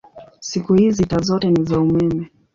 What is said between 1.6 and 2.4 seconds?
za umeme.